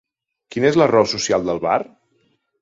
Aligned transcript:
Quina 0.55 0.67
és 0.71 0.79
la 0.81 0.87
raó 0.91 1.09
social 1.11 1.45
del 1.51 1.61
bar? 1.67 1.77